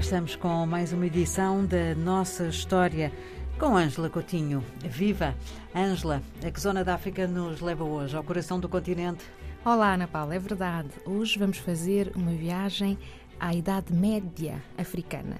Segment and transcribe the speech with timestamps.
[0.00, 3.12] estamos com mais uma edição da nossa história
[3.58, 4.64] com Ângela Coutinho.
[4.82, 5.34] Viva!
[5.76, 8.16] Ângela, a que zona da África nos leva hoje?
[8.16, 9.22] Ao coração do continente?
[9.62, 10.88] Olá, Ana Paula, é verdade.
[11.04, 12.98] Hoje vamos fazer uma viagem
[13.38, 15.36] à Idade Média africana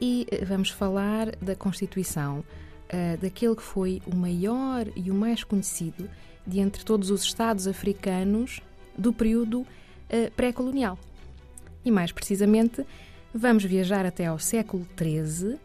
[0.00, 5.42] e eh, vamos falar da constituição uh, daquele que foi o maior e o mais
[5.42, 6.08] conhecido
[6.46, 8.60] de entre todos os Estados africanos
[8.96, 9.66] do período uh,
[10.36, 10.96] pré-colonial.
[11.84, 12.86] E mais precisamente,
[13.34, 15.58] vamos viajar até ao século XIII,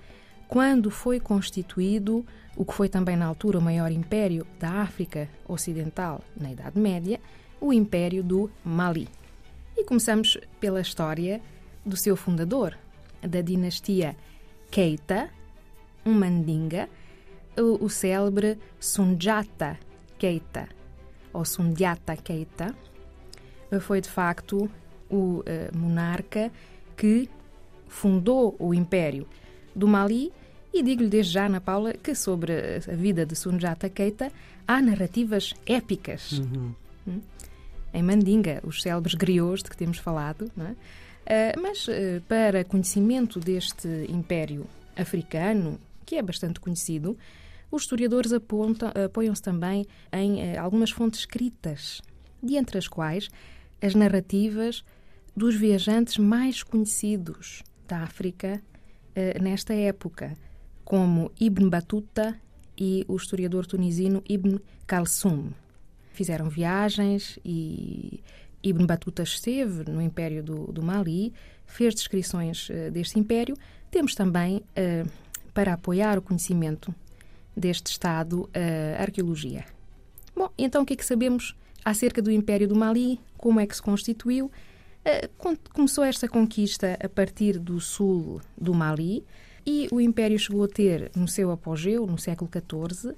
[0.48, 6.22] quando foi constituído o que foi também na altura o maior império da África Ocidental
[6.40, 7.20] na Idade Média,
[7.60, 9.08] o Império do Mali.
[9.76, 11.42] E começamos pela história
[11.86, 12.78] do seu fundador,
[13.22, 14.16] da dinastia
[14.70, 15.30] Keita,
[16.06, 16.88] um mandinga,
[17.58, 19.80] o, o célebre Sundiata
[20.20, 20.68] Keita,
[21.32, 22.76] ou Sundiata Keita,
[23.80, 24.70] foi de facto
[25.10, 25.44] o uh,
[25.78, 26.52] monarca
[26.96, 27.30] que
[27.94, 29.28] fundou o Império
[29.76, 30.32] do Mali
[30.74, 32.54] e digo-lhe desde já, Ana Paula, que sobre
[32.88, 34.32] a vida de Sundiata Keita
[34.68, 36.32] há narrativas épicas.
[36.40, 36.74] Uhum.
[37.08, 37.22] Hum?
[37.94, 40.52] em Mandinga, os célebres griots de que temos falado.
[40.58, 41.56] É?
[41.58, 44.66] Uh, mas uh, para conhecimento deste império
[44.98, 47.16] africano, que é bastante conhecido,
[47.72, 52.02] os historiadores apoiam-se também em uh, algumas fontes escritas,
[52.42, 53.30] de entre as quais
[53.82, 54.84] as narrativas
[55.36, 58.62] dos viajantes mais conhecidos da África
[59.42, 60.36] nesta época,
[60.84, 62.36] como Ibn Battuta
[62.78, 65.52] e o historiador tunisino Ibn Kalsoum
[66.14, 68.22] fizeram viagens e
[68.62, 71.34] Ibn Battuta esteve no Império do, do Mali,
[71.66, 73.58] fez descrições uh, deste império.
[73.92, 75.10] Temos também, uh,
[75.54, 76.94] para apoiar o conhecimento
[77.56, 78.50] deste Estado,
[78.98, 79.64] a arqueologia.
[80.36, 83.20] Bom, então o que é que sabemos acerca do Império do Mali?
[83.38, 84.50] Como é que se constituiu?
[85.74, 89.26] Começou esta conquista a partir do sul do Mali
[89.66, 93.16] e o Império chegou a ter, no seu apogeu, no século XIV,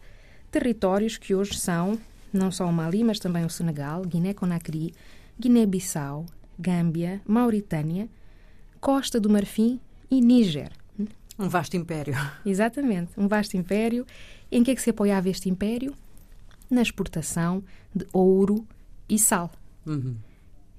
[0.51, 1.97] territórios que hoje são
[2.31, 4.93] não só o Mali, mas também o Senegal, Guiné-Conakry,
[5.39, 6.25] Guiné-Bissau,
[6.59, 8.09] Gâmbia, Mauritânia,
[8.79, 9.79] Costa do Marfim
[10.11, 10.71] e Níger.
[11.37, 12.13] Um vasto império.
[12.45, 14.05] Exatamente, um vasto império.
[14.51, 15.93] Em que é que se apoiava este império?
[16.69, 17.63] Na exportação
[17.93, 18.65] de ouro
[19.09, 19.51] e sal.
[19.85, 20.15] Uhum.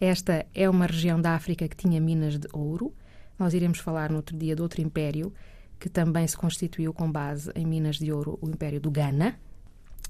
[0.00, 2.94] Esta é uma região da África que tinha minas de ouro.
[3.38, 5.32] Nós iremos falar no outro dia de outro império
[5.78, 9.38] que também se constituiu com base em minas de ouro, o Império do Ghana.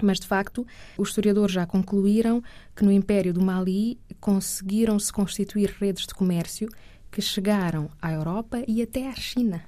[0.03, 2.43] Mas, de facto, os historiadores já concluíram
[2.75, 6.69] que no Império do Mali conseguiram-se constituir redes de comércio
[7.11, 9.63] que chegaram à Europa e até à China.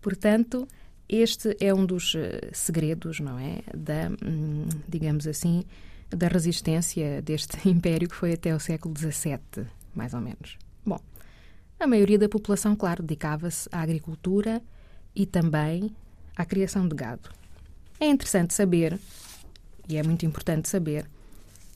[0.00, 0.68] Portanto,
[1.08, 3.62] este é um dos eh, segredos, não é?
[3.76, 5.64] Da, hum, digamos assim,
[6.10, 10.58] da resistência deste império que foi até o século XVII, mais ou menos.
[10.84, 11.00] Bom,
[11.78, 14.62] a maioria da população, claro, dedicava-se à agricultura
[15.14, 15.94] e também
[16.36, 17.30] à criação de gado.
[17.98, 18.98] É interessante saber
[19.88, 21.08] e é muito importante saber,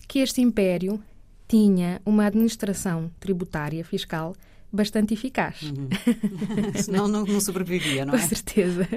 [0.08, 1.02] que este império
[1.46, 4.34] tinha uma administração tributária fiscal
[4.72, 5.62] bastante eficaz.
[5.62, 5.88] Uhum.
[6.80, 8.20] Senão não, não sobrevivia, não é?
[8.20, 8.88] Com certeza,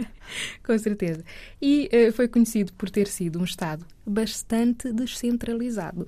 [0.64, 1.24] com certeza.
[1.62, 6.06] E uh, foi conhecido por ter sido um Estado bastante descentralizado,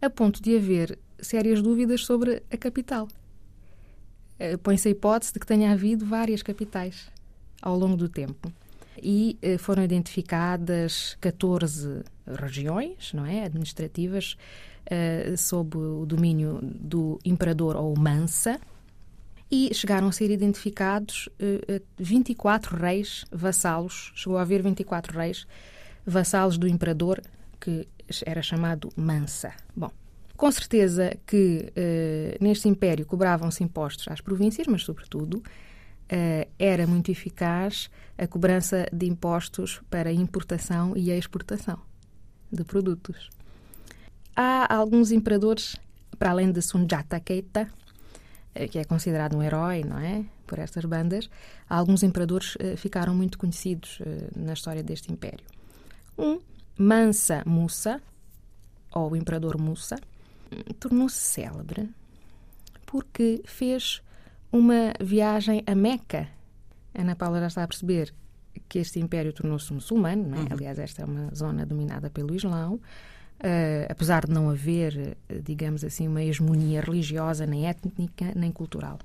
[0.00, 3.08] a ponto de haver sérias dúvidas sobre a capital.
[4.38, 7.10] Uh, Põe-se a hipótese de que tenha havido várias capitais
[7.60, 8.52] ao longo do tempo
[9.02, 14.36] e uh, foram identificadas 14 regiões, não é, administrativas,
[15.38, 18.60] sob o domínio do imperador ou Mansa,
[19.52, 25.46] e chegaram a ser identificados uh, eh, 24 reis vassalos, chegou a haver 24 reis
[26.06, 27.20] vassalos do imperador,
[27.60, 27.86] que
[28.24, 29.52] era chamado Mansa.
[29.76, 29.90] Bom,
[30.38, 35.42] com certeza que uh, neste império cobravam-se impostos às províncias, mas, sobretudo,
[36.58, 37.88] era muito eficaz
[38.18, 41.78] a cobrança de impostos para importação e exportação
[42.52, 43.30] de produtos.
[44.36, 45.74] Há alguns imperadores,
[46.18, 47.81] para além de Sundiata Keita, eh,
[48.70, 50.24] que é considerado um herói, não é?
[50.46, 51.30] Por estas bandas,
[51.68, 54.04] alguns imperadores uh, ficaram muito conhecidos uh,
[54.36, 55.44] na história deste império.
[56.18, 56.40] Um,
[56.76, 58.00] Mansa Musa,
[58.94, 59.96] ou o imperador Musa,
[60.78, 61.88] tornou-se célebre
[62.84, 64.02] porque fez
[64.50, 66.28] uma viagem a Meca.
[66.94, 68.12] Ana Paula já está a perceber
[68.68, 70.40] que este império tornou-se muçulmano, não é?
[70.40, 70.48] Uhum.
[70.50, 72.78] aliás, esta é uma zona dominada pelo Islão.
[73.42, 79.00] Uh, apesar de não haver, digamos assim, uma hegemonia religiosa, nem étnica, nem cultural.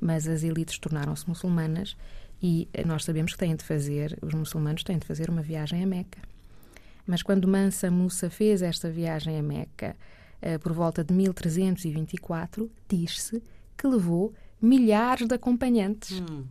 [0.00, 1.96] Mas as elites tornaram-se muçulmanas
[2.40, 5.86] e nós sabemos que têm de fazer, os muçulmanos têm de fazer uma viagem a
[5.86, 6.20] Meca.
[7.04, 9.96] Mas quando Mansa Musa fez esta viagem a Meca,
[10.40, 13.42] uh, por volta de 1324, diz-se
[13.76, 16.20] que levou milhares de acompanhantes.
[16.20, 16.44] Hum.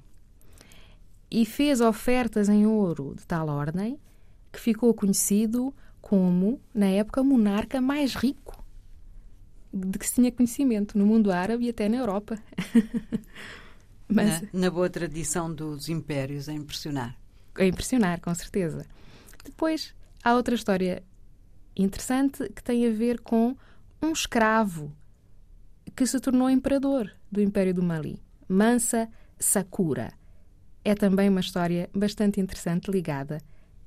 [1.31, 3.97] e fez ofertas em ouro de tal ordem
[4.51, 5.73] que ficou conhecido
[6.11, 8.61] como, na época, o monarca mais rico
[9.73, 12.37] de que se tinha conhecimento no mundo árabe e até na Europa.
[14.09, 17.17] Mas, na, na boa tradição dos impérios, a impressionar.
[17.55, 18.85] A impressionar, com certeza.
[19.45, 21.01] Depois, há outra história
[21.77, 23.55] interessante que tem a ver com
[24.01, 24.91] um escravo
[25.95, 29.07] que se tornou imperador do Império do Mali, Mansa
[29.39, 30.11] Sakura.
[30.83, 33.37] É também uma história bastante interessante ligada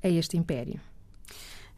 [0.02, 0.80] a este império.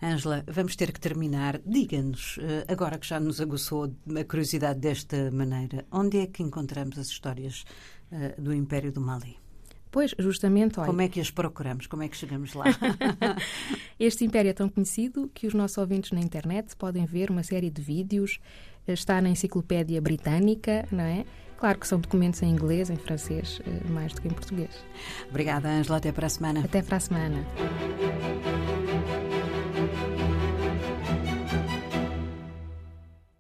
[0.03, 1.61] Ângela, vamos ter que terminar.
[1.65, 6.99] Diga-nos, eh, agora que já nos aguçou a curiosidade desta maneira, onde é que encontramos
[6.99, 7.65] as histórias
[8.13, 9.37] eh, do Império do Mali?
[9.91, 10.87] Pois, justamente, olha...
[10.87, 11.87] Como é que as procuramos?
[11.87, 12.67] Como é que chegamos lá?
[13.99, 17.71] este império é tão conhecido que os nossos ouvintes na internet podem ver uma série
[17.71, 18.39] de vídeos,
[18.87, 21.25] eh, está na enciclopédia britânica, não é?
[21.57, 24.85] Claro que são documentos em inglês, em francês, mais do que em português.
[25.31, 25.97] Obrigada, Ângela.
[25.97, 26.61] Até para a semana.
[26.63, 27.47] Até para a semana.